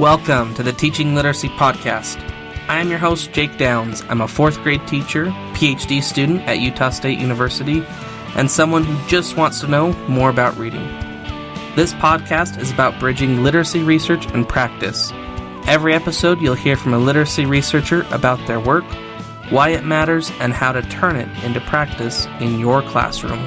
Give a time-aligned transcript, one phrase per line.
[0.00, 2.18] Welcome to the Teaching Literacy Podcast.
[2.70, 4.02] I am your host, Jake Downs.
[4.08, 7.84] I'm a fourth grade teacher, PhD student at Utah State University,
[8.34, 10.86] and someone who just wants to know more about reading.
[11.76, 15.12] This podcast is about bridging literacy research and practice.
[15.66, 18.84] Every episode, you'll hear from a literacy researcher about their work,
[19.50, 23.46] why it matters, and how to turn it into practice in your classroom.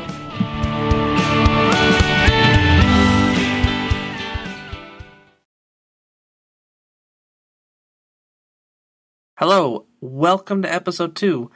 [9.36, 11.50] Hello, welcome to episode two.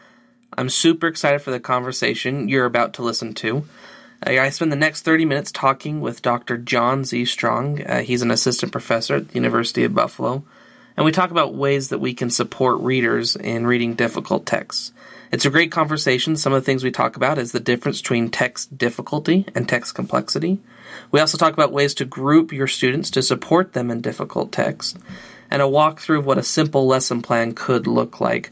[0.58, 3.68] I'm super excited for the conversation you're about to listen to.
[4.26, 6.58] Uh, I spend the next 30 minutes talking with Dr.
[6.58, 7.26] John Z.
[7.26, 7.84] Strong.
[7.84, 10.44] Uh, he's an assistant professor at the University of Buffalo,
[10.98, 14.92] and we talk about ways that we can support readers in reading difficult texts.
[15.32, 16.36] It's a great conversation.
[16.36, 19.94] Some of the things we talk about is the difference between text difficulty and text
[19.94, 20.58] complexity.
[21.12, 24.98] We also talk about ways to group your students to support them in difficult text
[25.50, 28.52] and a walkthrough of what a simple lesson plan could look like.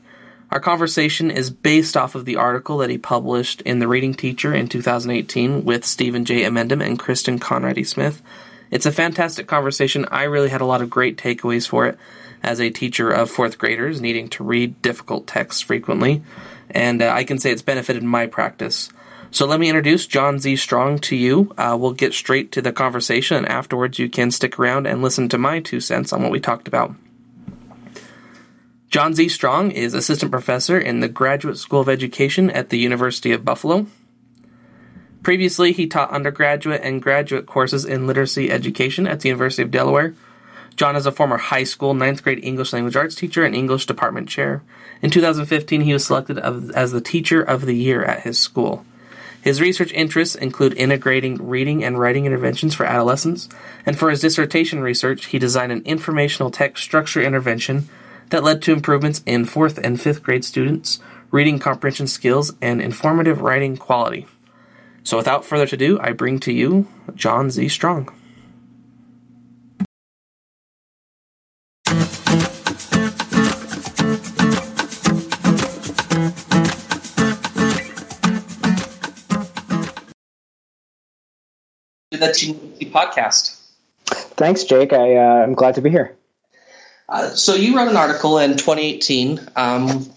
[0.52, 4.54] Our conversation is based off of the article that he published in The Reading Teacher
[4.54, 6.44] in 2018 with Stephen J.
[6.44, 8.22] Amendum and Kristen Conradi Smith.
[8.72, 10.06] It's a fantastic conversation.
[10.12, 11.98] I really had a lot of great takeaways for it
[12.44, 16.24] as a teacher of fourth graders needing to read difficult texts frequently,
[16.70, 18.90] and uh, I can say it's benefited my practice.
[19.36, 20.56] So let me introduce John Z.
[20.56, 21.54] Strong to you.
[21.58, 25.28] Uh, we'll get straight to the conversation, and afterwards you can stick around and listen
[25.28, 26.96] to my two cents on what we talked about.
[28.90, 29.28] John Z.
[29.28, 33.88] Strong is assistant professor in the Graduate School of Education at the University of Buffalo.
[35.22, 40.16] Previously, he taught undergraduate and graduate courses in literacy education at the University of Delaware.
[40.78, 44.30] John is a former high school ninth grade English language arts teacher and English department
[44.30, 44.64] chair.
[45.02, 48.86] In 2015, he was selected as the teacher of the year at his school.
[49.46, 53.48] His research interests include integrating reading and writing interventions for adolescents,
[53.86, 57.88] and for his dissertation research, he designed an informational text structure intervention
[58.32, 60.98] that led to improvements in fourth and fifth grade students'
[61.30, 64.26] reading comprehension skills and informative writing quality.
[65.04, 67.70] So, without further ado, I bring to you John Z.
[67.70, 68.15] Strong.
[82.34, 83.62] The podcast.
[84.06, 84.94] Thanks, Jake.
[84.94, 86.16] I, uh, I'm glad to be here.
[87.08, 90.10] Uh, so you wrote an article in 2018 um,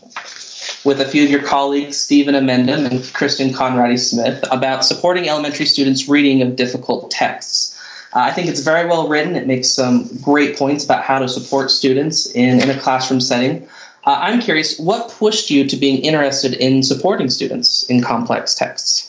[0.84, 5.66] with a few of your colleagues, Stephen Amendum and Kristen Conradi Smith, about supporting elementary
[5.66, 7.78] students' reading of difficult texts.
[8.14, 9.36] Uh, I think it's very well written.
[9.36, 13.68] It makes some great points about how to support students in, in a classroom setting.
[14.04, 19.07] Uh, I'm curious, what pushed you to being interested in supporting students in complex texts?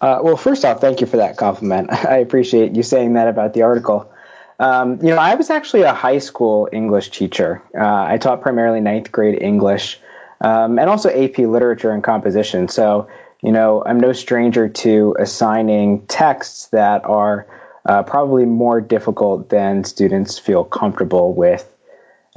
[0.00, 1.90] Uh, well, first off, thank you for that compliment.
[2.04, 4.10] I appreciate you saying that about the article.
[4.58, 7.62] Um, you know, I was actually a high school English teacher.
[7.78, 10.00] Uh, I taught primarily ninth grade English
[10.40, 12.68] um, and also AP literature and composition.
[12.68, 13.08] So,
[13.42, 17.46] you know, I'm no stranger to assigning texts that are
[17.84, 21.72] uh, probably more difficult than students feel comfortable with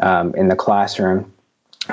[0.01, 1.31] um, in the classroom.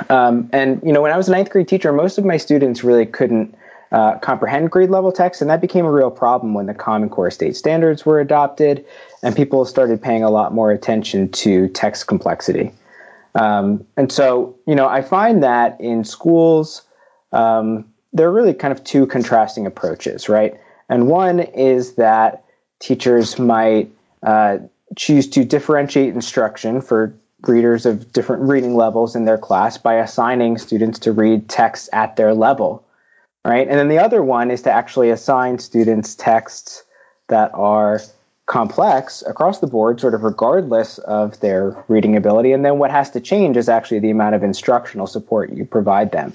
[0.09, 2.83] Um, and, you know, when I was a ninth grade teacher, most of my students
[2.83, 3.55] really couldn't
[3.91, 7.31] uh, comprehend grade level text, and that became a real problem when the Common Core
[7.31, 8.85] state standards were adopted
[9.23, 12.71] and people started paying a lot more attention to text complexity.
[13.35, 16.81] Um, and so, you know, I find that in schools,
[17.31, 20.59] um, there are really kind of two contrasting approaches, right?
[20.89, 22.43] And one is that
[22.79, 23.91] teachers might
[24.23, 24.57] uh,
[24.95, 30.57] choose to differentiate instruction for readers of different reading levels in their class by assigning
[30.57, 32.83] students to read texts at their level
[33.47, 33.67] right?
[33.67, 36.83] And then the other one is to actually assign students texts
[37.29, 38.01] that are
[38.45, 42.51] complex across the board, sort of regardless of their reading ability.
[42.51, 46.11] And then what has to change is actually the amount of instructional support you provide
[46.11, 46.33] them.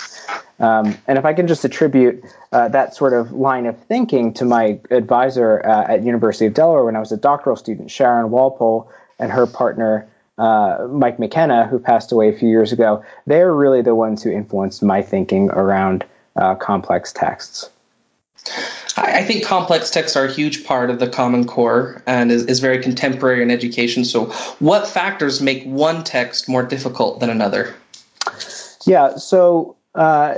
[0.59, 4.45] Um, and if I can just attribute uh, that sort of line of thinking to
[4.45, 8.91] my advisor uh, at University of Delaware when I was a doctoral student, Sharon Walpole,
[9.19, 13.83] and her partner uh, Mike McKenna, who passed away a few years ago, they're really
[13.83, 16.05] the ones who influenced my thinking around
[16.37, 17.71] uh, complex texts.
[18.97, 22.61] I think complex texts are a huge part of the Common Core and is, is
[22.61, 24.05] very contemporary in education.
[24.05, 24.27] So,
[24.59, 27.75] what factors make one text more difficult than another?
[28.85, 30.35] Yeah, so uh,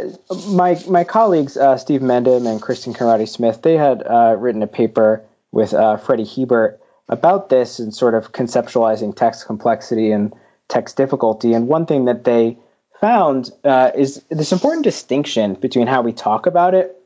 [0.48, 4.66] my my colleagues uh, Steve Amendum and Kristen Conradi Smith they had uh, written a
[4.66, 10.34] paper with uh, Freddie Hiebert about this and sort of conceptualizing text complexity and
[10.68, 11.52] text difficulty.
[11.52, 12.56] And one thing that they
[13.04, 16.96] found uh, is this important distinction between how we talk about it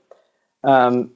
[0.63, 1.11] um,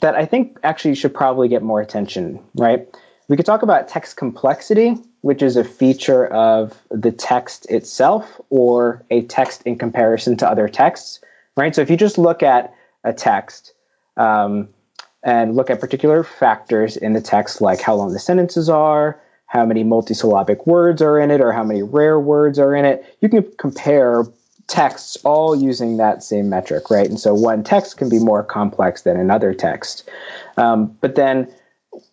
[0.00, 2.86] that I think actually should probably get more attention, right?
[3.28, 9.02] We could talk about text complexity, which is a feature of the text itself or
[9.10, 11.18] a text in comparison to other texts,
[11.56, 11.74] right?
[11.74, 12.74] So if you just look at
[13.04, 13.72] a text
[14.18, 14.68] um,
[15.22, 19.64] and look at particular factors in the text, like how long the sentences are, how
[19.64, 23.28] many multisyllabic words are in it, or how many rare words are in it, you
[23.28, 24.24] can compare
[24.66, 27.08] texts all using that same metric, right?
[27.08, 30.08] And so one text can be more complex than another text.
[30.56, 31.48] Um, but then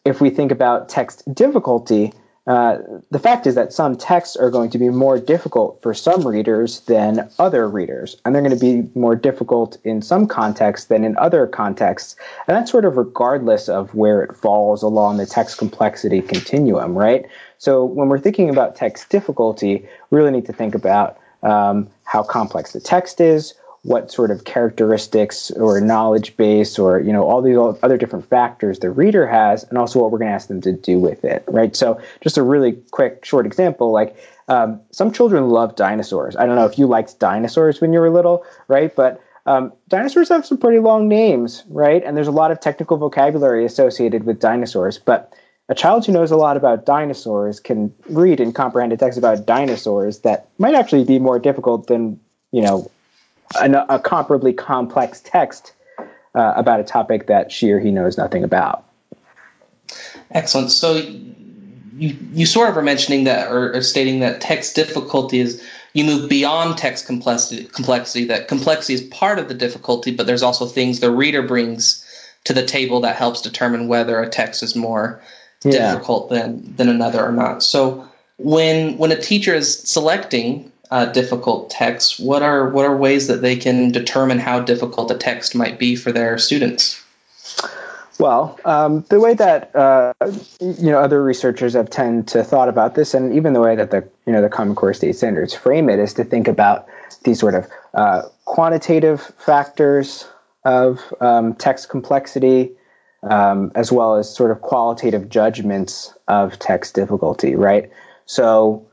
[0.05, 2.13] if we think about text difficulty,
[2.45, 2.77] uh,
[3.09, 6.81] the fact is that some texts are going to be more difficult for some readers
[6.81, 11.17] than other readers, and they're going to be more difficult in some contexts than in
[11.17, 12.17] other contexts.
[12.47, 17.25] And that's sort of regardless of where it falls along the text complexity continuum, right?
[17.59, 22.23] So when we're thinking about text difficulty, we really need to think about um, how
[22.23, 27.41] complex the text is, what sort of characteristics or knowledge base or you know all
[27.41, 30.61] these other different factors the reader has and also what we're going to ask them
[30.61, 31.75] to do with it right?
[31.75, 34.15] So just a really quick short example like
[34.49, 36.35] um, some children love dinosaurs.
[36.35, 38.93] I don't know if you liked dinosaurs when you were little right?
[38.95, 42.03] But um, dinosaurs have some pretty long names right?
[42.03, 45.33] And there's a lot of technical vocabulary associated with dinosaurs but
[45.69, 49.45] a child who knows a lot about dinosaurs can read and comprehend a text about
[49.45, 52.19] dinosaurs that might actually be more difficult than
[52.51, 52.89] you know
[53.55, 55.73] a, a comparably complex text
[56.35, 58.85] uh, about a topic that she or he knows nothing about.
[60.31, 60.71] Excellent.
[60.71, 60.95] So
[61.95, 65.63] you you sort of are mentioning that or, or, stating that text difficulty is
[65.93, 70.43] you move beyond text complexity complexity that complexity is part of the difficulty but there's
[70.43, 72.03] also things the reader brings
[72.45, 75.21] to the table that helps determine whether a text is more
[75.63, 75.93] yeah.
[75.93, 78.07] difficult than than another or not so
[78.37, 83.41] when when a teacher is selecting uh, difficult texts, what are what are ways that
[83.41, 87.03] they can determine how difficult a text might be for their students?
[88.19, 90.13] Well, um, the way that uh,
[90.59, 93.91] you know other researchers have tend to thought about this, and even the way that
[93.91, 96.87] the you know the Common Core state standards frame it, is to think about
[97.23, 100.27] these sort of uh, quantitative factors
[100.63, 102.71] of um, text complexity,
[103.23, 107.55] um, as well as sort of qualitative judgments of text difficulty.
[107.55, 107.89] Right.
[108.25, 108.85] So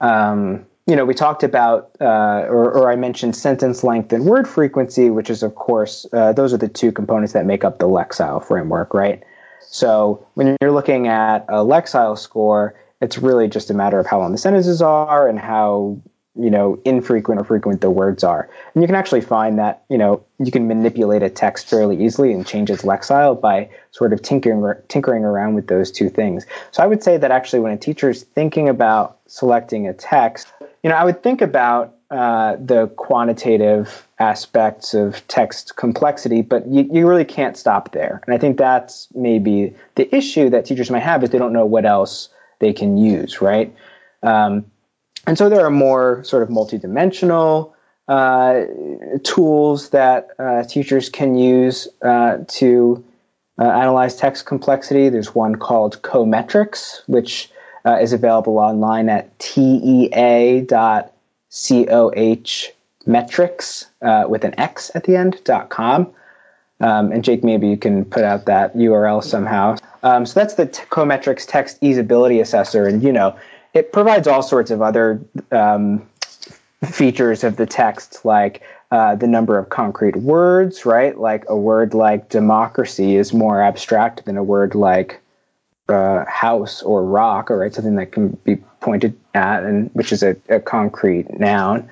[0.00, 4.46] um, you know, we talked about, uh, or, or, I mentioned sentence length and word
[4.46, 7.88] frequency, which is, of course, uh, those are the two components that make up the
[7.88, 9.22] Lexile framework, right?
[9.62, 14.18] So when you're looking at a Lexile score, it's really just a matter of how
[14.18, 15.98] long the sentences are and how
[16.36, 19.96] you know infrequent or frequent the words are and you can actually find that you
[19.96, 24.20] know you can manipulate a text fairly easily and change its lexile by sort of
[24.20, 27.76] tinkering tinkering around with those two things so i would say that actually when a
[27.76, 30.52] teacher is thinking about selecting a text
[30.82, 36.88] you know i would think about uh, the quantitative aspects of text complexity, but you,
[36.92, 38.20] you really can't stop there.
[38.26, 41.66] And I think that's maybe the issue that teachers might have is they don't know
[41.66, 42.28] what else
[42.60, 43.74] they can use, right?
[44.22, 44.64] Um,
[45.26, 47.72] and so there are more sort of multidimensional
[48.08, 48.64] uh,
[49.22, 53.02] tools that uh, teachers can use uh, to
[53.58, 55.08] uh, analyze text complexity.
[55.08, 57.50] There's one called Coh-Metrix, which
[57.86, 60.10] uh, is available online at tea.coh
[63.06, 66.10] metrics uh, with an X at the end dot com.
[66.80, 69.76] Um, and Jake, maybe you can put out that URL somehow.
[70.02, 73.36] Um, so that's the t- Coh-Metrix Text Easability Assessor, and you know
[73.74, 75.20] it provides all sorts of other
[75.52, 76.06] um,
[76.90, 81.18] features of the text, like uh, the number of concrete words, right?
[81.18, 85.20] Like a word like democracy is more abstract than a word like
[85.88, 90.22] uh, house or rock, or right, something that can be pointed at, and which is
[90.22, 91.88] a, a concrete noun.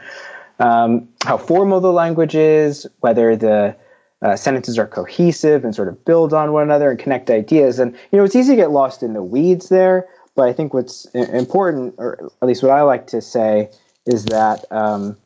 [0.60, 3.74] Um, how formal the language is, whether the
[4.22, 7.80] uh, sentences are cohesive and sort of build on one another and connect ideas.
[7.80, 10.06] And you know, it's easy to get lost in the weeds there.
[10.34, 13.70] But I think what's important, or at least what I like to say,
[14.06, 15.16] is that um,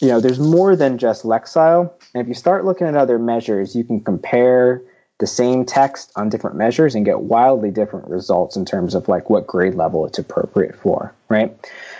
[0.00, 1.90] you know there's more than just Lexile.
[2.14, 4.82] And if you start looking at other measures, you can compare
[5.20, 9.30] the same text on different measures and get wildly different results in terms of like
[9.30, 11.54] what grade level it's appropriate for, right?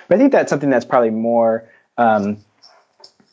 [0.08, 2.38] But I think that's something that's probably more um,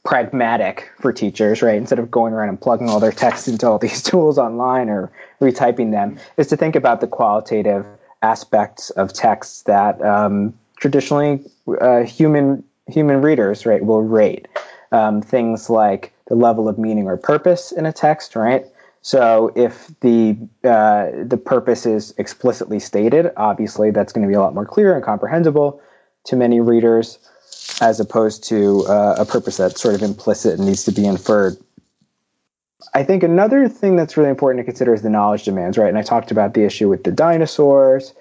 [0.03, 1.77] pragmatic for teachers, right?
[1.77, 5.09] Instead of going around and plugging all their text into all these tools online or
[5.41, 7.85] retyping them, is to think about the qualitative
[8.31, 11.33] aspects of texts that um, traditionally
[11.81, 14.47] uh, human human readers right will rate.
[14.91, 18.65] Um, things like the level of meaning or purpose in a text right?
[19.01, 24.41] So if the uh, the purpose is explicitly stated obviously that's going to be a
[24.41, 25.81] lot more clear and comprehensible
[26.25, 27.19] to many readers
[27.81, 31.57] as opposed to uh, a purpose that's sort of implicit and needs to be inferred
[32.93, 35.89] I think another thing that's really important to consider is the knowledge demands, right?
[35.89, 38.13] And I talked about the issue with the dinosaurs,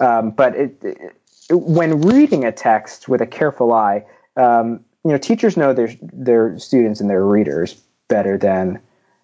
[0.00, 1.12] um, but it, it,
[1.50, 4.04] when reading a text with a careful eye,
[4.36, 8.80] um, you know, teachers know their their students and their readers better than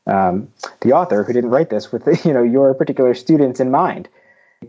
[0.07, 0.49] um,
[0.81, 4.09] the author who didn't write this with you know your particular students in mind.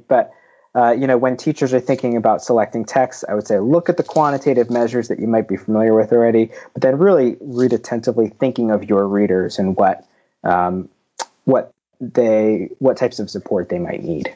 [0.07, 0.31] But
[0.75, 3.97] uh, you know, when teachers are thinking about selecting texts, I would say look at
[3.97, 8.29] the quantitative measures that you might be familiar with already, but then really read attentively,
[8.29, 10.05] thinking of your readers and what
[10.43, 10.89] um,
[11.45, 14.35] what they what types of support they might need.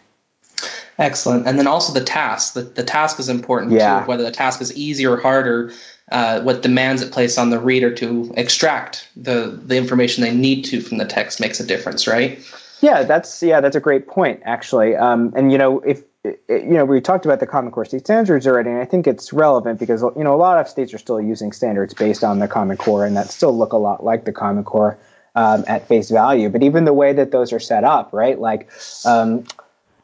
[1.00, 1.48] Excellent.
[1.48, 2.54] And then also the task.
[2.54, 4.00] The, the task is important yeah.
[4.00, 5.72] too, whether the task is easy or harder,
[6.12, 10.64] uh, what demands it place on the reader to extract the, the information they need
[10.64, 12.40] to from the text makes a difference, right?
[12.82, 14.96] Yeah, that's yeah, that's a great point actually.
[14.96, 16.04] Um, and you know, if
[16.50, 19.34] you know, we talked about the Common Core state standards already, and I think it's
[19.34, 22.48] relevant because you know a lot of states are still using standards based on the
[22.48, 24.98] Common Core, and that still look a lot like the Common Core
[25.36, 26.50] um, at face value.
[26.50, 28.40] But even the way that those are set up, right?
[28.40, 28.70] Like,
[29.06, 29.44] um,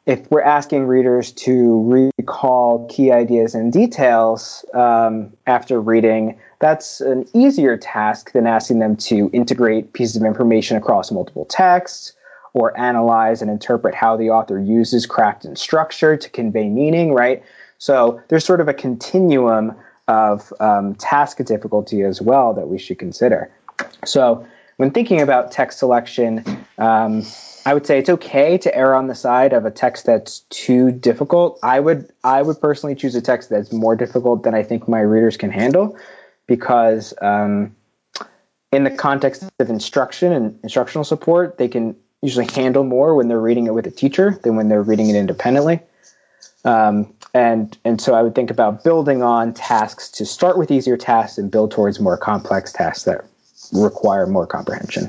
[0.06, 7.25] if we're asking readers to recall key ideas and details um, after reading, that's an
[7.34, 12.13] easier task than asking them to integrate pieces of information across multiple texts
[12.54, 17.44] or analyze and interpret how the author uses craft and structure to convey meaning, right?
[17.78, 19.76] So there's sort of a continuum
[20.08, 23.52] of um, task difficulty as well that we should consider.
[24.06, 24.46] So
[24.78, 26.44] when thinking about text selection,
[26.78, 27.24] um,
[27.66, 30.92] I would say it's okay to err on the side of a text that's too
[30.92, 31.60] difficult.
[31.64, 35.00] I would I would personally choose a text that's more difficult than I think my
[35.00, 35.98] readers can handle,
[36.46, 37.74] because um,
[38.74, 43.39] in the context of instruction and instructional support, they can usually handle more when they're
[43.39, 45.80] reading it with a teacher than when they're reading it independently.
[46.63, 50.96] Um, and and so I would think about building on tasks to start with easier
[50.96, 53.25] tasks and build towards more complex tasks that
[53.74, 55.08] require more comprehension.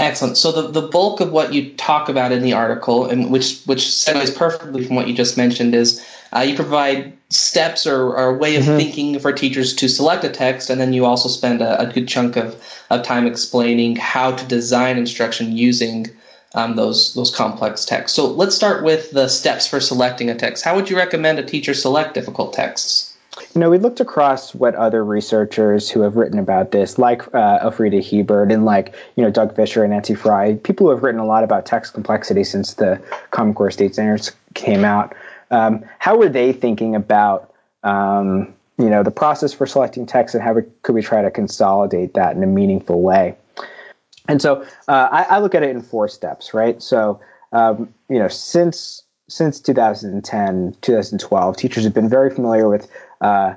[0.00, 0.36] Excellent.
[0.36, 3.82] So the, the bulk of what you talk about in the article, and which which
[3.82, 8.34] segues perfectly from what you just mentioned, is uh, you provide steps or, or a
[8.36, 8.76] way of mm-hmm.
[8.76, 12.08] thinking for teachers to select a text, and then you also spend a, a, good
[12.08, 12.60] chunk of,
[12.90, 16.08] of time explaining how to design instruction using
[16.54, 18.16] um, those those complex texts.
[18.16, 20.64] So let's start with the steps for selecting a text.
[20.64, 23.16] How would you recommend a teacher select difficult texts?
[23.54, 27.60] You know, we looked across what other researchers who have written about this, like uh,
[27.60, 31.20] Elfrieda Hiebert and like, you know, Doug Fisher and Nancy Frey people who have written
[31.20, 35.14] a lot about text complexity since the Common Core State Standards came out.
[35.50, 37.52] Um, how were they thinking about,
[37.82, 41.30] um, you know, the process for selecting text and how we, could we try to
[41.30, 43.36] consolidate that in a meaningful way?
[44.28, 46.80] And so uh, I, I, look at it in four steps, right?
[46.80, 47.20] So,
[47.52, 52.90] um, you know, since since 2010, 2012, teachers have been very familiar with
[53.20, 53.54] uh,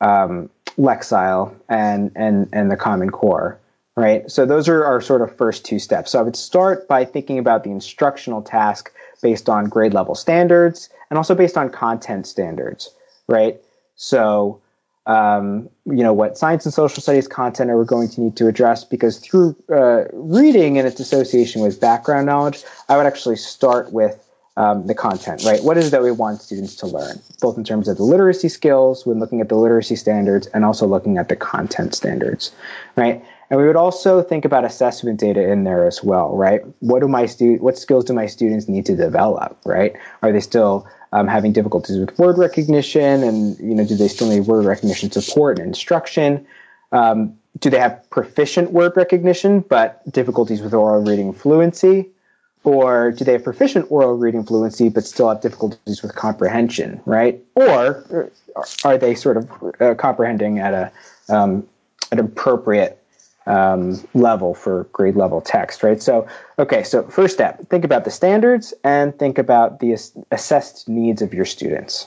[0.00, 3.58] um, Lexile and and and the Common Core,
[3.96, 4.28] right?
[4.30, 6.12] So those are our sort of first two steps.
[6.12, 10.88] So I would start by thinking about the instructional task based on grade level standards
[11.10, 12.94] and also based on content standards,
[13.28, 13.60] right?
[13.96, 14.60] So
[15.06, 18.46] um, you know what science and social studies content are we going to need to
[18.46, 23.92] address because through uh, reading and its association with background knowledge, I would actually start
[23.92, 24.22] with
[24.58, 25.62] um, the content, right?
[25.62, 28.48] What is it that we want students to learn, both in terms of the literacy
[28.48, 32.52] skills when looking at the literacy standards and also looking at the content standards,
[32.96, 33.24] right?
[33.50, 36.62] And we would also think about assessment data in there as well, right?
[36.80, 39.94] What do my stu- what skills do my students need to develop, right?
[40.22, 44.28] Are they still um, having difficulties with word recognition, and you know, do they still
[44.28, 46.46] need word recognition support and instruction?
[46.92, 52.10] Um, do they have proficient word recognition but difficulties with oral reading fluency?
[52.64, 57.42] Or do they have proficient oral reading fluency but still have difficulties with comprehension, right?
[57.54, 58.30] Or
[58.84, 59.50] are they sort of
[59.80, 60.92] uh, comprehending at a
[61.34, 61.66] um,
[62.10, 62.97] an appropriate
[63.48, 66.00] um, level for grade level text, right?
[66.00, 66.26] So,
[66.58, 71.22] okay, so first step, think about the standards and think about the ass- assessed needs
[71.22, 72.06] of your students.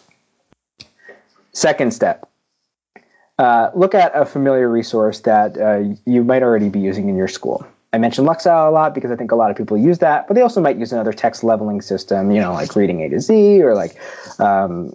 [1.51, 2.29] Second step,
[3.39, 7.27] uh, look at a familiar resource that uh, you might already be using in your
[7.27, 7.65] school.
[7.93, 10.35] I mentioned Lexile a lot because I think a lot of people use that, but
[10.35, 13.61] they also might use another text leveling system, you know, like reading A to Z
[13.61, 13.97] or like,
[14.39, 14.93] um,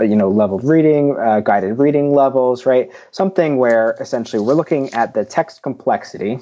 [0.00, 2.90] you know, leveled reading, uh, guided reading levels, right?
[3.10, 6.38] Something where essentially we're looking at the text complexity,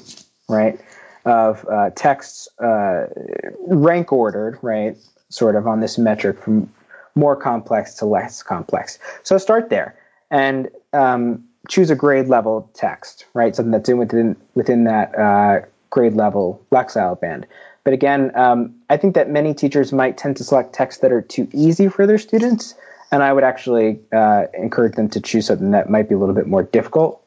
[0.48, 0.80] right,
[1.24, 3.06] of uh, texts uh,
[3.66, 4.96] rank ordered, right,
[5.28, 6.72] sort of on this metric from
[7.16, 9.00] more complex to less complex.
[9.24, 9.96] So start there
[10.30, 13.56] and um, choose a grade level text, right?
[13.56, 17.46] Something that's in within within that uh, grade level Lexile band.
[17.84, 21.22] But again, um, I think that many teachers might tend to select texts that are
[21.22, 22.74] too easy for their students,
[23.12, 26.34] and I would actually uh, encourage them to choose something that might be a little
[26.34, 27.22] bit more difficult,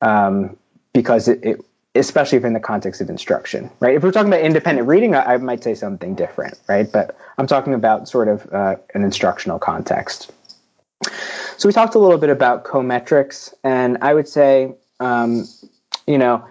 [0.00, 0.56] um,
[0.92, 1.64] because it, it,
[1.96, 3.96] especially if in the context of instruction, right?
[3.96, 6.90] If we're talking about independent reading, I, I might say something different, right?
[6.90, 10.30] But I'm talking about sort of uh, an instructional context.
[11.56, 15.44] So we talked a little bit about Coh-Metrix, and I would say, um,
[16.06, 16.44] you know,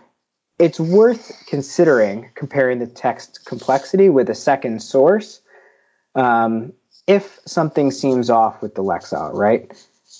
[0.61, 5.41] it's worth considering comparing the text complexity with a second source
[6.13, 6.71] um,
[7.07, 9.71] if something seems off with the Lexile, right?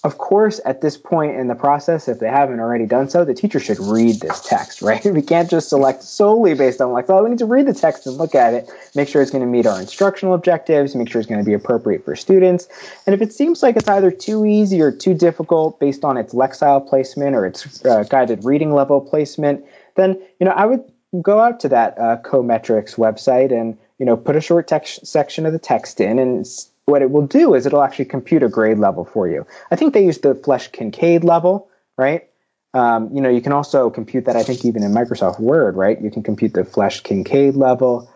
[0.04, 3.36] of course, at this point in the process, if they haven't already done so, the
[3.36, 5.04] teacher should read this text, right?
[5.06, 8.18] We can't just select solely based on oh, we need to read the text and
[8.18, 11.30] look at it, make sure it's going to meet our instructional objectives, make sure it's
[11.30, 12.68] going to be appropriate for students.
[13.06, 16.34] And if it seems like it's either too easy or too difficult based on its
[16.34, 19.64] Lexile placement or its uh, guided reading level placement,
[19.96, 20.84] then you know I would
[21.22, 25.46] go out to that uh, Coh-Metrix website and you know put a short text section
[25.46, 26.46] of the text in and
[26.86, 29.46] what it will do is it'll actually compute a grade level for you.
[29.70, 32.28] I think they use the Flesch Kincaid level, right?
[32.74, 34.36] Um, you know, you can also compute that.
[34.36, 36.02] I think even in Microsoft Word, right?
[36.02, 38.12] You can compute the Flesch Kincaid level,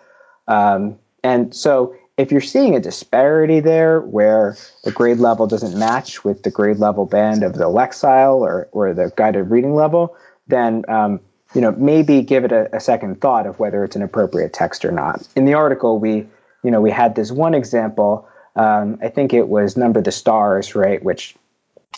[0.47, 4.55] um, and so if you're seeing a disparity there where
[4.85, 8.93] the grade level doesn't match with the grade level band of the Lexile or or
[8.93, 10.15] the guided reading level,
[10.47, 11.19] then um,
[11.55, 14.85] you know maybe give it a, a second thought of whether it's an appropriate text
[14.85, 15.27] or not.
[15.35, 16.27] In the article, we
[16.63, 20.75] you know we had this one example um, I think it was Number the Stars,
[20.75, 21.35] right, which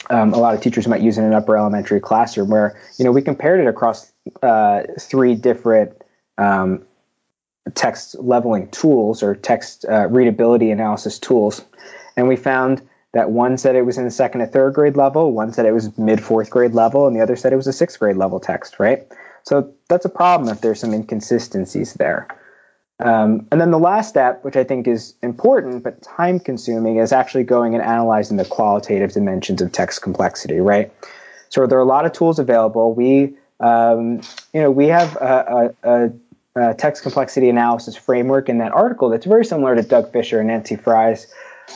[0.10, 3.12] um, a lot of teachers might use in an upper elementary classroom, where you know
[3.12, 4.12] we compared it across
[4.42, 5.92] uh, three different
[6.38, 6.84] um,
[7.76, 11.64] text leveling tools or text uh, readability analysis tools,
[12.16, 12.82] and we found
[13.14, 15.72] that one said it was in the second and third grade level, one said it
[15.72, 18.40] was mid fourth grade level, and the other said it was a sixth grade level
[18.40, 19.08] text, right?
[19.48, 22.28] So that's a problem if there's some inconsistencies there.
[23.00, 27.14] Um, and then the last step, which I think is important but time consuming, is
[27.14, 30.92] actually going and analyzing the qualitative dimensions of text complexity, right?
[31.48, 32.94] So there are a lot of tools available.
[32.94, 34.20] We, um,
[34.54, 36.12] you know, we have a, a,
[36.62, 40.50] a, text complexity analysis framework in that article that's very similar to Doug Fisher and
[40.50, 41.26] Nancy Frey's,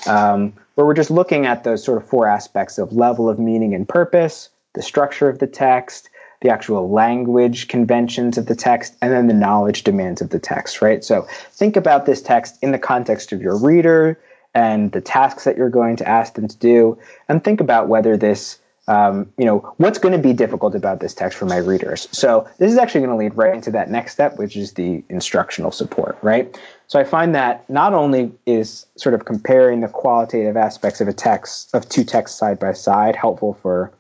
[0.08, 3.74] um, where we're just looking at those sort of four aspects of level of meaning
[3.74, 6.10] and purpose, the structure of the text,
[6.42, 10.82] the actual language conventions of the text, and then the knowledge demands of the text,
[10.82, 11.04] right?
[11.04, 14.20] So think about this text in the context of your reader
[14.54, 16.98] and the tasks that you're going to ask them to do,
[17.30, 21.14] and think about whether this, um, you know, what's going to be difficult about this
[21.14, 22.10] text for my readers.
[22.12, 25.04] So this is actually going to lead right into that next step, which is the
[25.10, 26.60] instructional support, right?
[26.88, 31.14] So I find that not only is sort of comparing the qualitative aspects of a
[31.14, 33.94] text of two texts side by side helpful for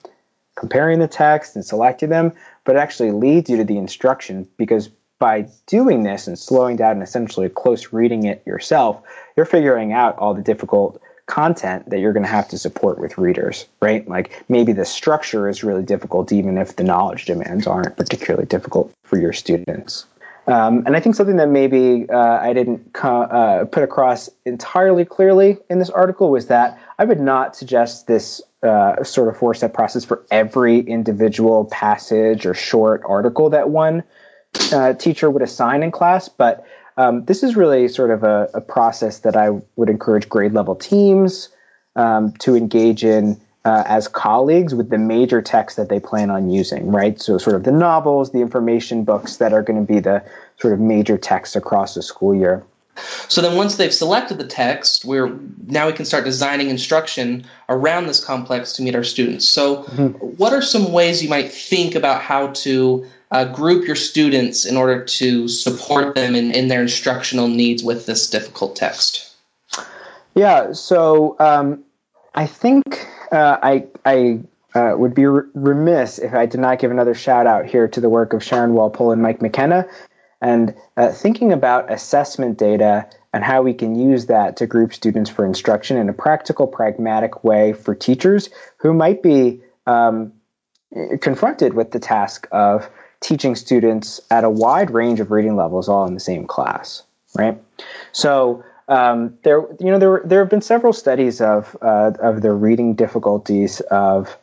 [0.55, 2.31] comparing the text and selecting them,
[2.63, 6.93] but it actually leads you to the instruction because by doing this and slowing down
[6.93, 9.01] and essentially close reading it yourself,
[9.37, 13.17] you're figuring out all the difficult content that you're going to have to support with
[13.17, 14.07] readers, right?
[14.09, 18.91] Like maybe the structure is really difficult, even if the knowledge demands aren't particularly difficult
[19.03, 20.05] for your students.
[20.47, 25.05] Um, and I think something that maybe uh, I didn't co- uh, put across entirely
[25.05, 29.53] clearly in this article was that I would not suggest this uh, sort of four
[29.53, 34.03] step process for every individual passage or short article that one
[34.71, 36.29] uh, teacher would assign in class.
[36.29, 36.65] But
[36.97, 40.75] um, this is really sort of a, a, process that I would encourage grade level
[40.75, 41.49] teams
[41.95, 43.39] um, to engage in.
[43.63, 47.21] Uh, as colleagues with the major texts that they plan on using, right?
[47.21, 50.23] So, sort of the novels, the information books that are going to be the
[50.57, 52.65] sort of major texts across the school year.
[53.27, 55.37] So then once they've selected the text, we're
[55.67, 59.47] now we can start designing instruction around this complex to meet our students.
[59.47, 60.07] So mm-hmm.
[60.37, 64.77] what are some ways you might think about how to uh, group your students in
[64.77, 69.35] order to support them in, in their instructional needs with this difficult text?
[70.35, 71.83] Yeah, so um,
[72.35, 74.39] I think uh, I, I
[74.75, 78.09] uh, would be remiss if I did not give another shout out here to the
[78.09, 79.85] work of Sharon Walpole and Mike McKenna
[80.41, 85.29] and uh, thinking about assessment data and how we can use that to group students
[85.29, 90.33] for instruction in a practical, pragmatic way for teachers who might be um,
[91.21, 92.89] confronted with the task of
[93.21, 97.03] teaching students at a wide range of reading levels all in the same class,
[97.35, 97.57] right?
[98.11, 102.51] So um, there, you know, there there have been several studies of uh, of the
[102.51, 104.37] reading difficulties of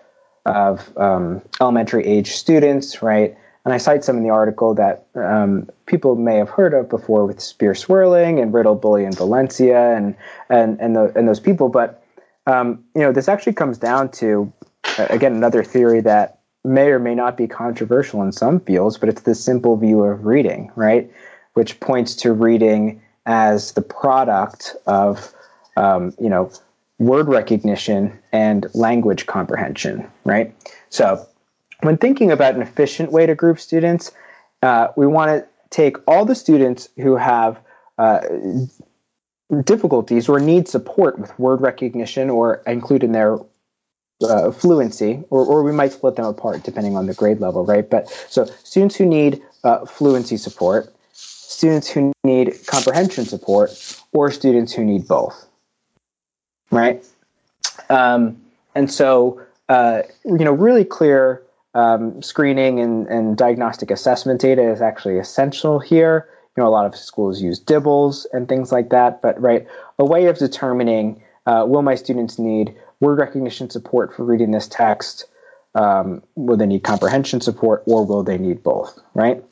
[0.46, 3.36] of um, elementary age students, right?
[3.68, 7.26] And I cite some in the article that um, people may have heard of before
[7.26, 10.16] with Spear-Swerling and Riddle, Buly, and Valencia and
[10.48, 11.68] and and, the, and those people.
[11.68, 12.02] But
[12.46, 14.50] um, you know, this actually comes down to
[14.96, 19.20] again another theory that may or may not be controversial in some fields, but it's
[19.20, 21.12] the simple view of reading, right?
[21.52, 25.34] Which points to reading as the product of
[25.76, 26.50] um, you know
[26.98, 30.54] word recognition and language comprehension, right?
[30.88, 31.28] So
[31.80, 34.12] when thinking about an efficient way to group students,
[34.60, 37.60] Uh, we want to take all the students who have
[37.98, 38.20] uh,
[39.62, 43.38] difficulties or need support with word recognition or include in their
[44.28, 47.88] uh, fluency, or, or we might split them apart depending on the grade level, right?
[47.88, 53.70] But so students who need uh, fluency support, students who need comprehension support,
[54.10, 55.46] or students who need both,
[56.72, 56.98] right?
[57.90, 58.42] Um,
[58.74, 61.42] and so, uh, you know, really clear
[61.74, 66.28] um, screening and, and diagnostic assessment data is actually essential here.
[66.56, 69.66] You know, a lot of schools use DIBELS and things like that, but right,
[69.98, 74.66] a way of determining uh, will my students need word recognition support for reading this
[74.66, 75.26] text?
[75.74, 78.98] Um, will they need comprehension support, or will they need both?
[79.14, 79.42] Right.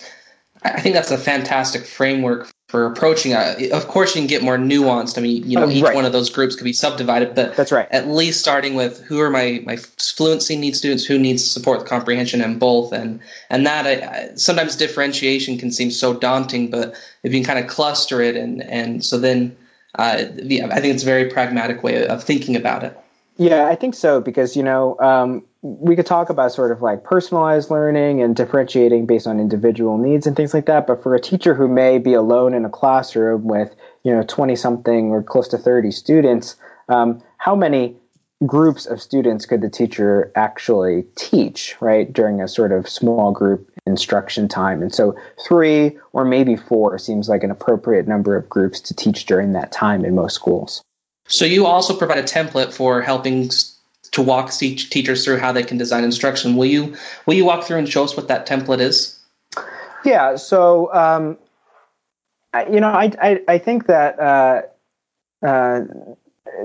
[0.63, 3.73] I think that's a fantastic framework for approaching it.
[3.73, 5.17] Of course, you can get more nuanced.
[5.17, 5.95] I mean, you know, oh, each right.
[5.95, 7.89] one of those groups could be subdivided, but that's right.
[7.91, 11.89] At least starting with who are my my fluency need students, who needs support with
[11.89, 16.95] comprehension, and both, and and that I, I, sometimes differentiation can seem so daunting, but
[17.23, 19.57] if you can kind of cluster it, and and so then
[19.99, 22.95] uh, I think it's a very pragmatic way of thinking about it.
[23.39, 27.03] Yeah, I think so because you know um, we could talk about sort of like
[27.03, 30.87] personalized learning and differentiating based on individual needs and things like that.
[30.87, 33.75] But for a teacher who may be alone in a classroom with
[34.05, 36.57] you know twenty something or close to thirty students,
[36.89, 37.97] um, how many
[38.45, 43.69] groups of students could the teacher actually teach right during a sort of small group
[43.87, 44.83] instruction time?
[44.83, 49.27] And so three or maybe four seems like an appropriate number of groups to teach
[49.27, 50.83] during that time in most schools.
[51.29, 53.51] So you also provide a template for helping
[54.13, 56.57] to walk teachers through how they can design instruction.
[56.57, 56.95] Will you
[57.27, 59.19] will you walk through and show us what that template is?
[60.05, 60.37] Yeah.
[60.37, 61.39] So um,
[62.71, 64.63] you know, I I, I think that uh,
[65.47, 65.83] uh,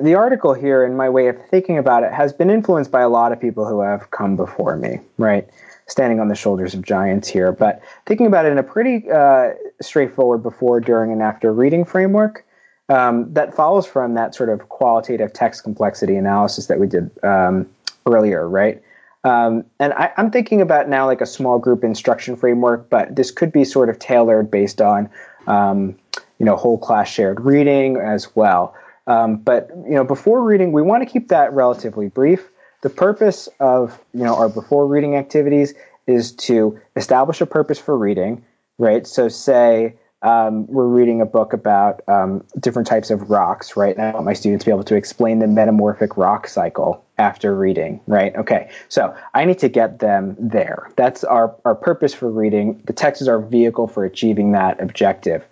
[0.01, 3.09] the article here, in my way of thinking about it, has been influenced by a
[3.09, 4.99] lot of people who have come before me.
[5.17, 5.47] Right.
[5.87, 9.49] Standing on the shoulders of giants here, but thinking about it in a pretty uh,
[9.81, 12.45] straightforward before, during, and after reading framework
[12.91, 17.67] um, that follows from that sort of qualitative text complexity analysis that we did um,
[18.05, 18.81] earlier, right?
[19.23, 23.31] Um, and I, am thinking about now like a small group instruction framework, but this
[23.31, 25.09] could be sort of tailored based on
[25.47, 25.95] um,
[26.37, 28.75] you know whole class shared reading as well.
[29.07, 32.49] Um, but you know before reading, we want to keep that relatively brief.
[32.81, 35.73] The purpose of you know our before reading activities
[36.07, 38.43] is to establish a purpose for reading,
[38.79, 39.07] right?
[39.07, 43.95] So say um, we're reading a book about um, different types of rocks, right?
[43.95, 47.55] And I want my students to be able to explain the metamorphic rock cycle after
[47.55, 48.35] reading, right?
[48.35, 50.91] Okay, so I need to get them there.
[50.95, 52.81] That's our, our purpose for reading.
[52.85, 55.43] The text is our vehicle for achieving that objective.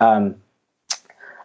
[0.00, 0.36] Um,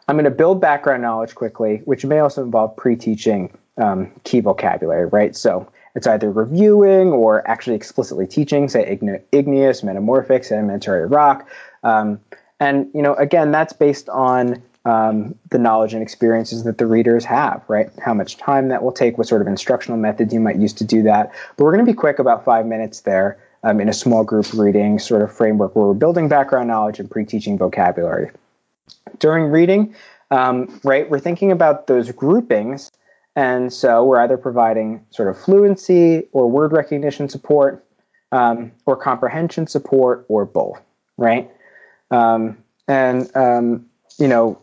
[0.08, 4.40] I'm going to build background knowledge quickly, which may also involve pre teaching um, key
[4.40, 5.36] vocabulary, right?
[5.36, 9.00] So it's either reviewing or actually explicitly teaching, say
[9.32, 11.50] igneous, metamorphic, sedimentary rock.
[11.84, 12.20] Um,
[12.60, 17.26] and you know, again, that's based on um, the knowledge and experiences that the readers
[17.26, 17.90] have, right?
[18.04, 20.86] How much time that will take, what sort of instructional methods you might use to
[20.86, 21.34] do that.
[21.58, 24.46] But we're going to be quick, about five minutes there, um, in a small group
[24.54, 28.32] reading sort of framework where we're building background knowledge and pre-teaching vocabulary.
[29.20, 29.94] During reading,
[30.32, 32.90] um, right, we're thinking about those groupings,
[33.36, 37.84] and so we're either providing sort of fluency or word recognition support,
[38.32, 40.82] um, or comprehension support, or both,
[41.18, 41.52] right?
[42.12, 43.86] Um, and um,
[44.18, 44.60] you know,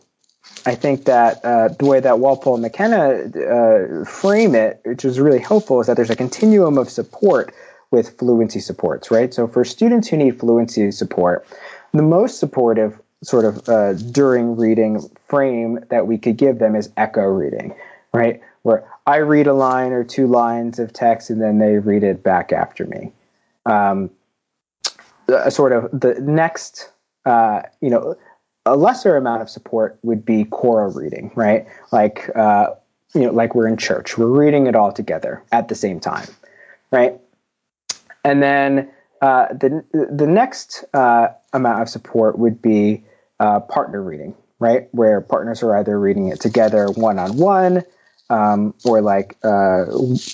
[0.65, 5.19] I think that uh, the way that Walpole and McKenna uh, frame it, which is
[5.19, 7.53] really helpful, is that there's a continuum of support
[7.91, 9.33] with fluency supports, right?
[9.33, 11.45] So for students who need fluency support,
[11.93, 16.89] the most supportive sort of uh, during reading frame that we could give them is
[16.97, 17.73] echo reading,
[18.13, 18.41] right?
[18.63, 22.23] Where I read a line or two lines of text and then they read it
[22.23, 23.11] back after me.
[23.65, 24.09] Um,
[25.49, 26.89] sort of the next
[27.25, 28.15] uh, you know,
[28.65, 31.67] a lesser amount of support would be choral reading, right?
[31.91, 32.67] Like, uh,
[33.13, 36.27] you know, like we're in church, we're reading it all together at the same time,
[36.91, 37.19] right?
[38.23, 38.89] And then
[39.21, 43.03] uh, the the next uh, amount of support would be
[43.39, 44.87] uh, partner reading, right?
[44.91, 47.83] Where partners are either reading it together one on one,
[48.29, 49.85] or like uh,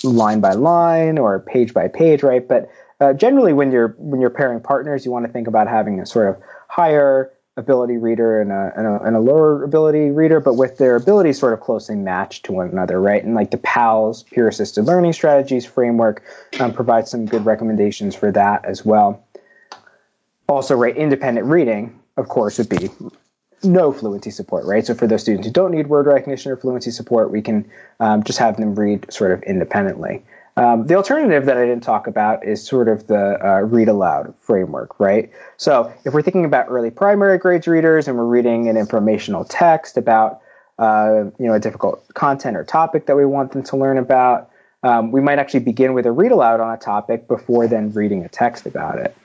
[0.02, 2.46] line by line, or page by page, right?
[2.46, 6.00] But uh, generally, when you're when you're pairing partners, you want to think about having
[6.00, 10.40] a sort of higher ability reader and a, and a, and a, lower ability reader,
[10.40, 13.22] but with their abilities sort of closely matched to one another, right?
[13.22, 16.22] And like the PALS, Peer Assisted Learning Strategies framework,
[16.60, 19.22] um, provides some good recommendations for that as well.
[20.48, 22.88] Also, right, independent reading, of course, would be
[23.62, 24.86] no fluency support, right?
[24.86, 28.22] So for those students who don't need word recognition or fluency support, we can um,
[28.22, 30.24] just have them read sort of independently.
[30.56, 34.34] Um, the alternative that I didn't talk about is sort of the uh, read aloud
[34.40, 35.30] framework, right?
[35.56, 39.96] So if we're thinking about early primary grades readers and we're reading an informational text
[39.96, 40.40] about
[40.78, 44.50] uh, you know a difficult content or topic that we want them to learn about,
[44.82, 48.22] um, we might actually begin with a read aloud on a topic before then reading
[48.22, 49.16] a text about it,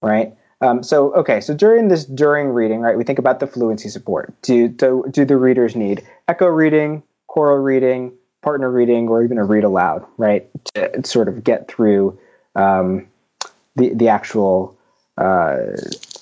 [0.00, 0.32] right?
[0.62, 4.32] Um, so okay, so during this during reading, right, we think about the fluency support.
[4.40, 8.14] Do do, do the readers need echo reading, choral reading?
[8.44, 10.48] Partner reading or even a read aloud, right?
[10.74, 12.18] To sort of get through
[12.54, 13.08] um,
[13.74, 14.76] the the actual
[15.18, 15.56] uh,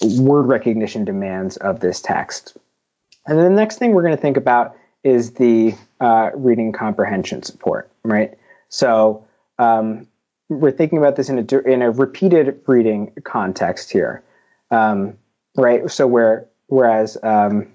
[0.03, 2.57] word recognition demands of this text.
[3.27, 7.43] And then the next thing we're going to think about is the uh, reading comprehension
[7.43, 8.35] support, right?
[8.69, 9.25] So
[9.59, 10.07] um,
[10.49, 14.23] we're thinking about this in a in a repeated reading context here,
[14.71, 15.17] um,
[15.57, 15.91] right?
[15.91, 17.69] So where whereas um,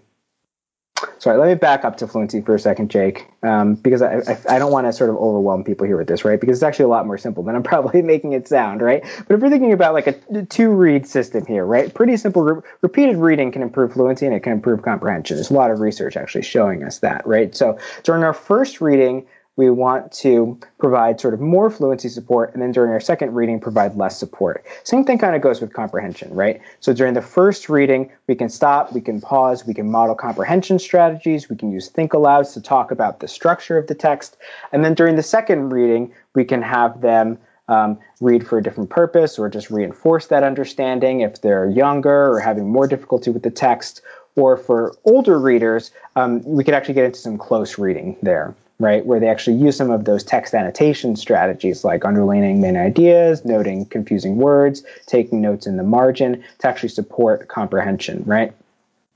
[1.19, 4.55] sorry, let me back up to fluency for a second, Jake, um, because I, I,
[4.55, 6.39] I don't want to sort of overwhelm people here with this, right?
[6.39, 9.03] Because it's actually a lot more simple than I'm probably making it sound, right?
[9.27, 11.93] But if we're thinking about like a two read system here, right?
[11.93, 12.43] Pretty simple.
[12.43, 15.37] Re- repeated reading can improve fluency and it can improve comprehension.
[15.37, 17.55] There's a lot of research actually showing us that, right?
[17.55, 19.25] So during our first reading,
[19.57, 23.59] we want to provide sort of more fluency support, and then during our second reading,
[23.59, 24.63] provide less support.
[24.83, 26.61] Same thing kind of goes with comprehension, right?
[26.79, 30.79] So during the first reading, we can stop, we can pause, we can model comprehension
[30.79, 34.37] strategies, we can use think alouds to talk about the structure of the text,
[34.71, 38.89] and then during the second reading, we can have them um, read for a different
[38.89, 43.51] purpose or just reinforce that understanding if they're younger or having more difficulty with the
[43.51, 44.01] text.
[44.37, 49.05] Or for older readers, um, we could actually get into some close reading there right?
[49.05, 53.85] Where they actually use some of those text annotation strategies like underlining main ideas, noting
[53.85, 58.53] confusing words, taking notes in the margin to actually support comprehension, right?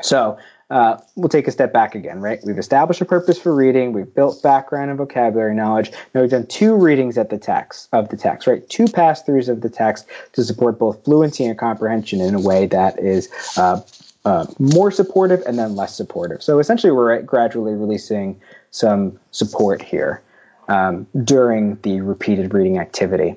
[0.01, 0.37] So
[0.71, 2.39] uh, we'll take a step back again, right?
[2.45, 3.91] We've established a purpose for reading.
[3.91, 5.91] We've built background and vocabulary knowledge.
[6.15, 8.67] Now we've done two readings at the text of the text, right?
[8.69, 12.67] Two pass throughs of the text to support both fluency and comprehension in a way
[12.67, 13.81] that is uh,
[14.23, 16.41] uh, more supportive and then less supportive.
[16.41, 18.39] So essentially, we're gradually releasing
[18.71, 20.21] some support here
[20.67, 23.35] um, during the repeated reading activity.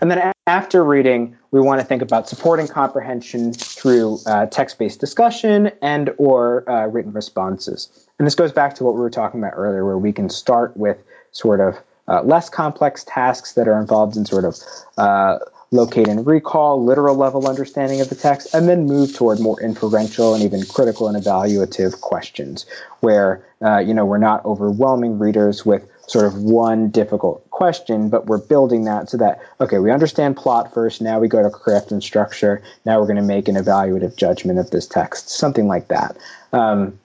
[0.00, 5.70] And then after reading, we want to think about supporting comprehension through uh, text-based discussion
[5.82, 8.08] and or uh, written responses.
[8.18, 10.76] And this goes back to what we were talking about earlier, where we can start
[10.76, 10.98] with
[11.32, 14.56] sort of uh, less complex tasks that are involved in sort of
[14.96, 15.38] uh,
[15.70, 20.34] locate and recall, literal level understanding of the text, and then move toward more inferential
[20.34, 22.66] and even critical and evaluative questions,
[23.00, 28.26] where uh, you know we're not overwhelming readers with sort of one difficult question, but
[28.26, 31.02] we're building that so that okay, we understand plot first.
[31.02, 32.62] Now we go to craft and structure.
[32.86, 36.16] Now we're going to make an evaluative judgment of this text, something like that.
[36.52, 36.98] Um,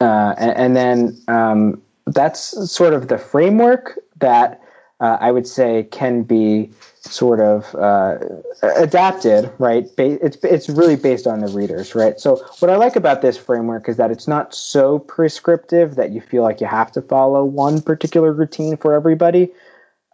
[0.00, 4.60] uh, and, and, then um, that's sort of the framework that
[4.98, 6.70] uh, I would say can be
[7.04, 8.18] sort of uh,
[8.62, 9.86] adapted, right?
[9.98, 12.18] It's it's really based on the readers, right?
[12.18, 16.20] So what I like about this framework is that it's not so prescriptive that you
[16.20, 19.50] feel like you have to follow one particular routine for everybody,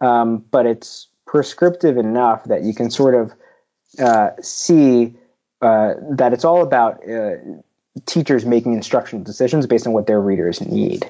[0.01, 3.33] um, but it's prescriptive enough that you can sort of
[3.99, 5.13] uh, see
[5.61, 7.35] uh, that it's all about uh,
[8.05, 11.07] teachers making instructional decisions based on what their readers need.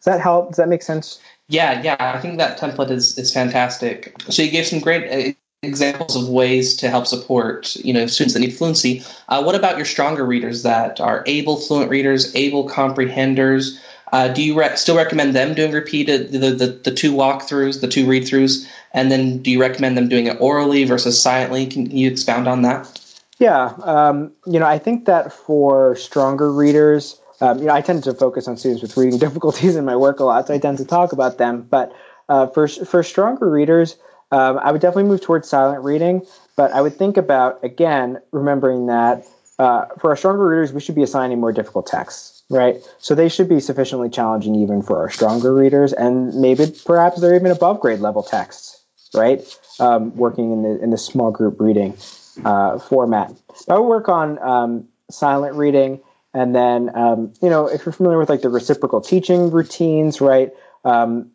[0.00, 0.48] Does that help?
[0.48, 1.20] Does that make sense?
[1.48, 4.14] Yeah, yeah, I think that template is is fantastic.
[4.30, 5.32] So you gave some great uh,
[5.62, 9.02] examples of ways to help support you know students that need fluency.
[9.28, 13.78] Uh, what about your stronger readers that are able fluent readers, able comprehenders?
[14.12, 17.86] Uh, do you re- still recommend them doing repeated the, the, the two walkthroughs, the
[17.86, 21.66] two read throughs, and then do you recommend them doing it orally versus silently?
[21.66, 23.00] Can you expound on that?
[23.38, 28.04] Yeah, um, you know, I think that for stronger readers, um, you know, I tend
[28.04, 30.78] to focus on students with reading difficulties in my work a lot, so I tend
[30.78, 31.62] to talk about them.
[31.62, 31.92] But
[32.28, 33.96] uh, for for stronger readers,
[34.30, 36.26] um, I would definitely move towards silent reading.
[36.56, 39.26] But I would think about again remembering that
[39.58, 42.76] uh, for our stronger readers, we should be assigning more difficult texts, right?
[42.98, 47.34] So they should be sufficiently challenging even for our stronger readers, and maybe perhaps they're
[47.34, 48.82] even above grade level texts,
[49.14, 49.42] right?
[49.78, 51.96] Um, working in the in the small group reading
[52.44, 53.34] uh, format.
[53.68, 56.00] I would work on um, silent reading
[56.32, 60.52] and then, um, you know, if you're familiar with like the reciprocal teaching routines, right?
[60.84, 61.30] Um,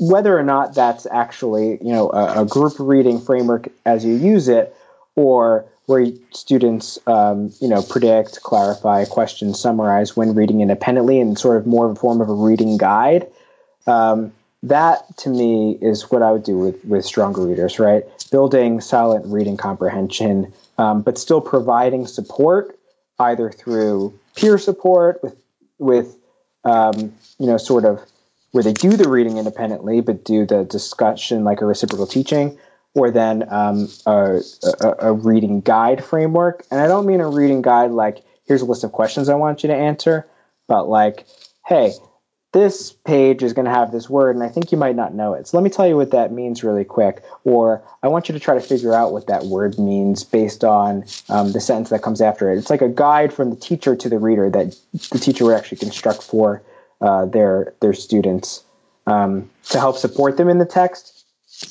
[0.00, 4.48] whether or not that's actually, you know, a, a, group reading framework as you use
[4.48, 4.74] it,
[5.14, 11.56] or where students, um, you know, predict, clarify, question, summarize when reading independently, and sort
[11.56, 13.26] of more of a form of a reading guide.
[13.86, 18.04] Um, that to me is what I would do with with stronger readers, right?
[18.30, 22.77] Building silent reading comprehension, um, but still providing support
[23.18, 25.36] either through peer support with
[25.78, 26.16] with
[26.64, 28.00] um, you know sort of
[28.52, 32.58] where they do the reading independently but do the discussion like a reciprocal teaching,
[32.94, 34.40] or then um, a,
[34.80, 36.64] a, a, reading guide framework.
[36.70, 39.62] And I don't mean a reading guide like, here's a list of questions I want
[39.62, 40.26] you to answer,
[40.66, 41.26] but like,
[41.66, 41.92] hey,
[42.52, 45.34] this page is going to have this word, and I think you might not know
[45.34, 45.46] it.
[45.46, 47.22] So let me tell you what that means really quick.
[47.44, 51.04] Or I want you to try to figure out what that word means based on
[51.28, 52.58] um, the sentence that comes after it.
[52.58, 54.76] It's like a guide from the teacher to the reader that
[55.10, 56.62] the teacher would actually construct for
[57.00, 58.64] uh, their their students
[59.06, 61.18] um, to help support them in the text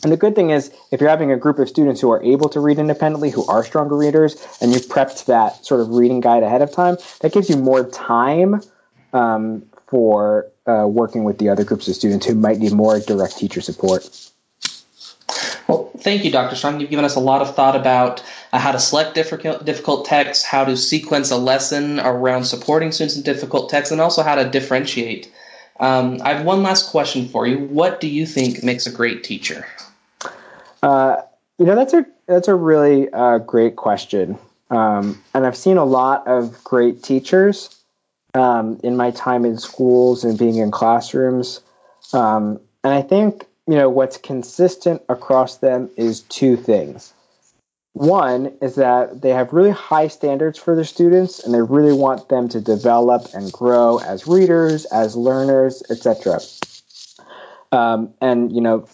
[0.04, 2.50] and the good thing is, if you're having a group of students who are able
[2.50, 6.44] to read independently, who are stronger readers, and you've prepped that sort of reading guide
[6.44, 8.62] ahead of time, that gives you more time
[9.14, 13.38] um, for uh, working with the other groups of students who might need more direct
[13.38, 14.32] teacher support.
[15.68, 16.56] Well, thank you, Dr.
[16.56, 16.80] Strong.
[16.80, 20.46] You've given us a lot of thought about uh, how to select difficult, difficult texts,
[20.46, 24.50] how to sequence a lesson around supporting students in difficult texts, and also how to
[24.50, 25.32] differentiate.
[25.80, 27.60] Um, I have one last question for you.
[27.60, 29.68] What do you think makes a great teacher?
[30.82, 31.18] Uh,
[31.58, 34.38] you know, that's a that's a really uh, great question,
[34.70, 37.78] um, and I've seen a lot of great teachers
[38.38, 41.62] um, in my time in schools and being in classrooms,
[42.14, 47.14] um, and I think you know what's consistent across them is two things.
[47.94, 52.30] One is that they have really high standards for their students, and they really want
[52.30, 56.40] them to develop and grow as readers, as learners, etc.
[57.72, 58.88] Um, and you know,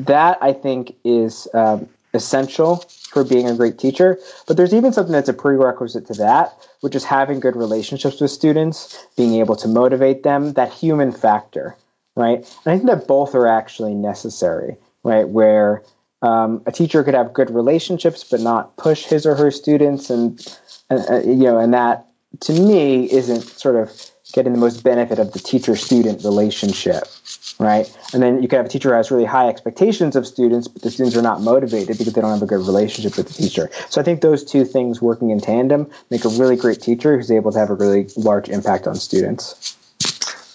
[0.00, 4.18] that I think is um, essential for being a great teacher.
[4.46, 8.30] But there's even something that's a prerequisite to that, which is having good relationships with
[8.30, 11.76] students, being able to motivate them, that human factor,
[12.14, 12.38] right?
[12.64, 15.28] And I think that both are actually necessary, right?
[15.28, 15.82] Where
[16.22, 20.40] um, a teacher could have good relationships but not push his or her students, and,
[20.90, 22.06] and uh, you know, and that
[22.40, 27.04] to me isn't sort of getting the most benefit of the teacher-student relationship
[27.58, 27.90] right?
[28.12, 30.82] And then you can have a teacher who has really high expectations of students, but
[30.82, 33.70] the students are not motivated because they don't have a good relationship with the teacher.
[33.88, 37.30] So I think those two things working in tandem make a really great teacher who's
[37.30, 39.76] able to have a really large impact on students.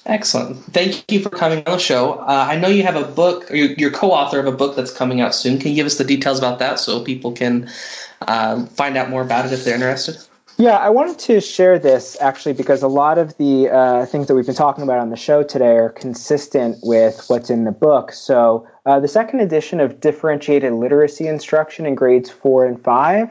[0.06, 0.58] Excellent.
[0.74, 2.14] Thank you for coming on the show.
[2.14, 5.22] Uh, I know you have a book, or you're co-author of a book that's coming
[5.22, 5.60] out soon.
[5.60, 7.70] Can you give us the details about that so people can
[8.22, 10.18] uh, find out more about it if they're interested?
[10.58, 14.36] Yeah, I wanted to share this actually because a lot of the uh, things that
[14.36, 18.12] we've been talking about on the show today are consistent with what's in the book.
[18.12, 23.30] So, uh, the second edition of Differentiated Literacy Instruction in grades four and five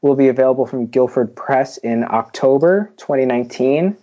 [0.00, 3.96] will be available from Guilford Press in October 2019.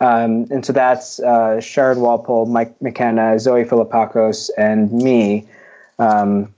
[0.00, 1.60] Um, and so that's uh,
[1.96, 5.46] Walpole, Mike McKenna, Zoi Philippakos, and me.
[5.98, 6.52] Um,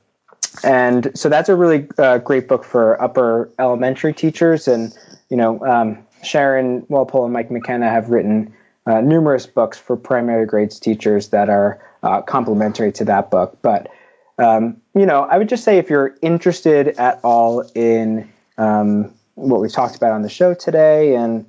[0.65, 4.97] and so that's a really uh, great book for upper elementary teachers and
[5.31, 8.53] you know, um, Sharon Walpole and Mike McKenna have written
[8.87, 13.59] uh, numerous books for primary grades teachers that are uh, complementary to that book.
[13.63, 13.91] But
[14.39, 19.61] um, you know, I would just say if you're interested at all in um, what
[19.61, 21.45] we've talked about on the show today, and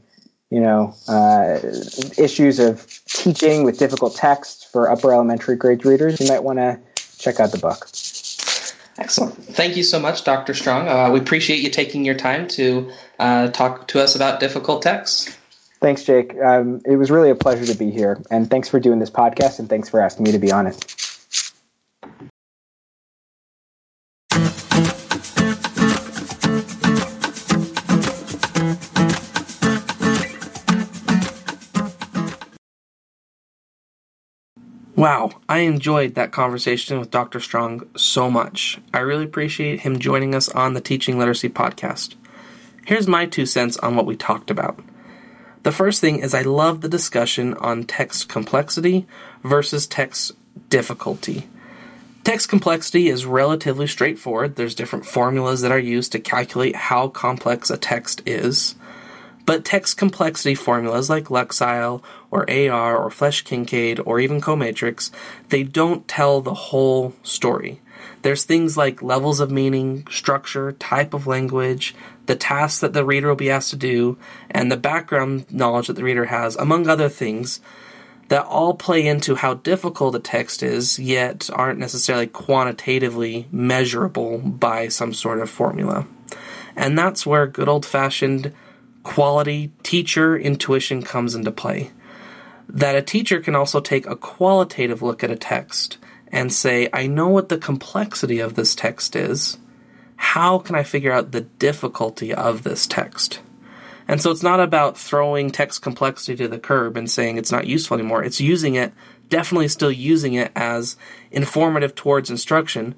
[0.50, 1.60] you know, uh,
[2.18, 6.80] issues of teaching with difficult texts for upper elementary grade readers, you might want to
[7.20, 7.88] check out the book.
[9.00, 9.34] Excellent.
[9.36, 10.54] Thank you so much, Dr.
[10.54, 10.90] Strong.
[10.90, 15.38] Uh, we appreciate you taking your time to uh, talk to us about difficult texts.
[15.80, 16.36] Thanks, Jake.
[16.38, 18.22] Um, it was really a pleasure to be here.
[18.30, 20.99] And thanks for doing this podcast, and thanks for asking me to be on it.
[35.00, 37.40] Wow, I enjoyed that conversation with Dr.
[37.40, 38.82] Strong so much.
[38.94, 42.16] I really appreciate him joining us on the Teaching Literacy podcast.
[42.86, 44.78] Here's my two cents on what we talked about.
[45.64, 49.08] The first thing is I love the discussion on text complexity
[49.42, 50.34] versus text
[50.68, 51.48] difficulty.
[52.26, 54.58] Text complexity is relatively straightforward.
[54.58, 58.76] There's different formulas that are used to calculate how complex a text is.
[59.50, 65.10] But text complexity formulas like Lexile or AR or Flesch Kincaid or even Coh-Metrix,
[65.48, 67.82] they don't tell the whole story.
[68.22, 71.96] There's things like levels of meaning, structure, type of language,
[72.28, 74.20] the tasks that the reader will be asked to do,
[74.52, 77.60] and the background knowledge that the reader has, among other things,
[78.28, 84.90] that all play into how difficult a text is, yet aren't necessarily quantitatively measurable by
[84.90, 86.06] some sort of formula.
[86.76, 88.54] And that's where good old fashioned
[89.04, 91.92] quality teacher intuition comes into play.
[92.68, 95.98] That a teacher can also take a qualitative look at a text
[96.32, 99.58] and say, I know what the complexity of this text is.
[100.16, 103.40] How can I figure out the difficulty of this text?
[104.08, 107.68] And so it's not about throwing text complexity to the curb and saying it's not
[107.68, 108.24] useful anymore.
[108.24, 108.92] It's using it,
[109.30, 110.98] definitely still using it as
[111.32, 112.96] informative towards instruction,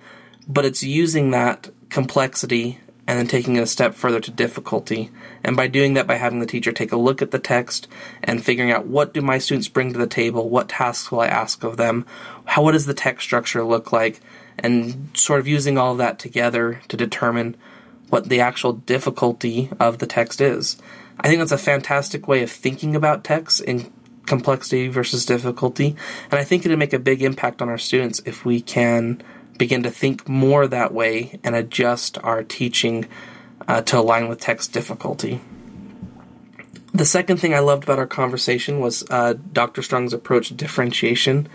[0.48, 5.10] but it's using that complexity and then taking it a step further to difficulty.
[5.44, 7.88] And by doing that, by having the teacher take a look at the text
[8.24, 11.28] and figuring out what do my students bring to the table, what tasks will I
[11.28, 12.06] ask of them,
[12.46, 14.22] how what does the text structure look like,
[14.60, 17.58] and sort of using all of that together to determine
[18.10, 20.78] what the actual difficulty of the text is.
[21.20, 23.92] I think that's a fantastic way of thinking about text in
[24.26, 25.96] complexity versus difficulty,
[26.30, 29.24] and I think it'd make a big impact on our students if we can
[29.62, 33.08] begin to think more that way and adjust our teaching
[33.68, 35.40] uh, to align with text difficulty.
[36.96, 39.84] The second thing I loved about our conversation was uh, Dr.
[39.84, 41.48] Strong's approach to differentiation.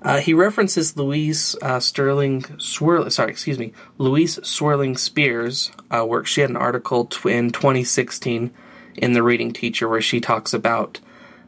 [0.00, 6.26] Uh, he references Louise uh, Sterling Swirl, sorry, excuse me, Louise Swirling Spears' uh, work.
[6.26, 8.50] She had an article tw- in 2016
[8.96, 10.98] in the Reading Teacher where she talks about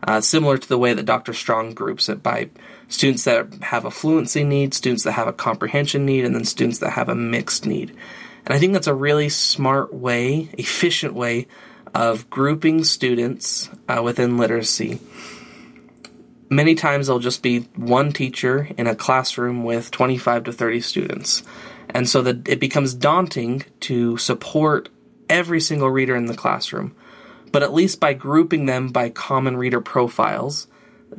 [0.07, 1.33] uh, similar to the way that Dr.
[1.33, 2.51] Strong groups it by
[2.89, 6.79] students that have a fluency need, students that have a comprehension need, and then students
[6.79, 7.91] that have a mixed need.
[8.45, 11.47] And I think that's a really smart way, efficient way
[11.95, 15.01] of grouping students uh, within literacy.
[16.49, 21.43] Many times there'll just be one teacher in a classroom with 25 to 30 students.
[21.91, 24.89] And so that it becomes daunting to support
[25.29, 26.95] every single reader in the classroom
[27.57, 30.69] but at least by grouping them by common reader profiles,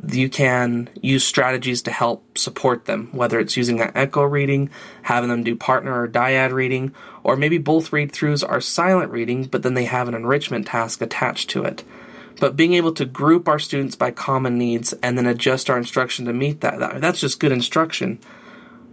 [0.09, 4.69] you can use strategies to help support them, whether it's using that echo reading,
[5.03, 9.45] having them do partner or dyad reading, or maybe both read throughs are silent reading,
[9.45, 11.83] but then they have an enrichment task attached to it.
[12.39, 16.25] But being able to group our students by common needs and then adjust our instruction
[16.25, 18.19] to meet that, that that's just good instruction.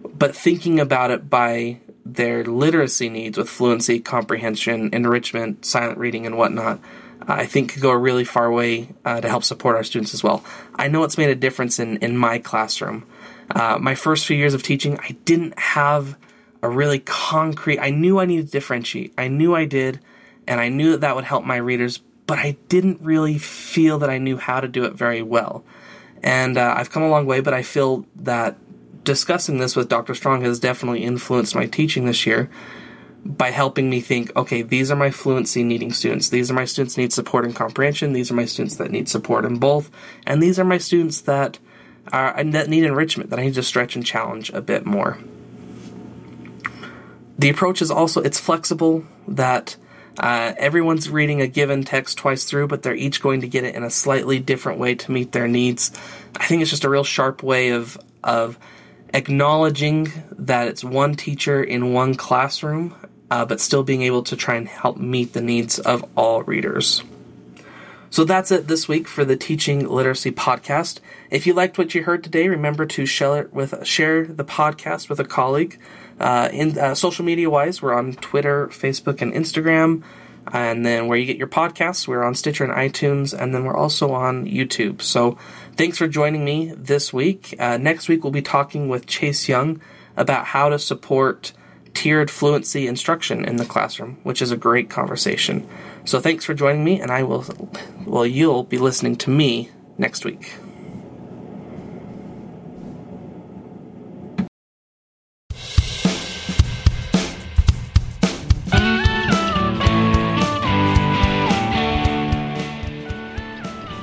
[0.02, 6.36] But thinking about it by their literacy needs with fluency, comprehension, enrichment, silent reading, and
[6.36, 6.80] whatnot,
[7.22, 10.22] I think could go a really far way uh, to help support our students as
[10.22, 10.44] well.
[10.74, 13.06] I know it's made a difference in, in my classroom.
[13.50, 16.16] Uh, my first few years of teaching, I didn't have
[16.62, 19.12] a really concrete, I knew I needed to differentiate.
[19.18, 20.00] I knew I did,
[20.46, 24.08] and I knew that that would help my readers, but I didn't really feel that
[24.08, 25.62] I knew how to do it very well.
[26.22, 28.56] And uh, I've come a long way, but I feel that
[29.04, 30.14] discussing this with Dr.
[30.14, 32.50] Strong has definitely influenced my teaching this year
[33.24, 36.28] by helping me think, okay, these are my fluency needing students.
[36.28, 38.12] These are my students need support and comprehension.
[38.12, 39.90] These are my students that need support in both,
[40.26, 41.58] and these are my students that
[42.12, 45.18] are that need enrichment that I need to stretch and challenge a bit more.
[47.38, 49.76] The approach is also it's flexible that
[50.18, 53.74] uh, everyone's reading a given text twice through, but they're each going to get it
[53.74, 55.90] in a slightly different way to meet their needs.
[56.36, 58.58] I think it's just a real sharp way of of
[59.12, 62.94] acknowledging that it's one teacher in one classroom
[63.30, 67.02] uh, but still being able to try and help meet the needs of all readers.
[68.14, 71.00] So that's it this week for the Teaching Literacy podcast.
[71.32, 75.08] If you liked what you heard today, remember to share it with share the podcast
[75.08, 75.80] with a colleague.
[76.20, 80.04] Uh, in uh, social media wise, we're on Twitter, Facebook, and Instagram.
[80.52, 83.76] And then where you get your podcasts, we're on Stitcher and iTunes, and then we're
[83.76, 85.02] also on YouTube.
[85.02, 85.36] So
[85.74, 87.56] thanks for joining me this week.
[87.58, 89.80] Uh, next week, we'll be talking with Chase Young
[90.16, 91.52] about how to support
[91.94, 95.66] tiered fluency instruction in the classroom, which is a great conversation.
[96.04, 97.46] So thanks for joining me, and I will,
[98.04, 100.52] well, you'll be listening to me next week.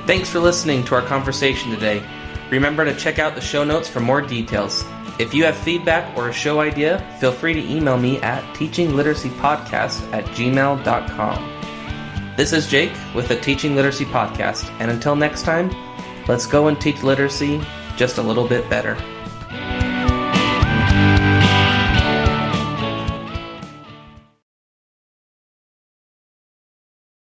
[0.04, 2.02] Thanks for listening to our conversation today.
[2.50, 4.84] Remember to check out the show notes for more details.
[5.18, 10.12] If you have feedback or a show idea, feel free to email me at teachingliteracypodcast
[10.12, 11.48] at gmail.com.
[12.36, 15.70] This is Jake with the Teaching Literacy Podcast, and until next time,
[16.28, 17.60] let's go and teach literacy
[17.96, 18.96] just a little bit better.